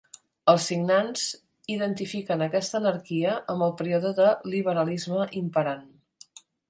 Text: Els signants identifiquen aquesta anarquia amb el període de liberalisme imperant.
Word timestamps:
Els 0.51 0.63
signants 0.69 1.25
identifiquen 1.73 2.41
aquesta 2.45 2.75
anarquia 2.79 3.35
amb 3.55 3.67
el 3.67 3.75
període 3.83 4.15
de 4.21 4.31
liberalisme 4.55 5.29
imperant. 5.43 5.85